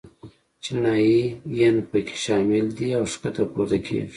چینایي 0.63 1.19
ین 1.59 1.75
په 1.89 1.97
کې 2.07 2.15
شامل 2.23 2.65
دي 2.77 2.89
او 2.97 3.03
ښکته 3.13 3.43
پورته 3.51 3.77
کېږي. 3.85 4.07